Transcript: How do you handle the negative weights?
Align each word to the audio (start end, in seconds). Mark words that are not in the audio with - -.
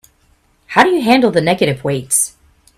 How 0.65 0.81
do 0.83 0.89
you 0.89 1.03
handle 1.03 1.29
the 1.29 1.41
negative 1.41 1.83
weights? 1.83 2.35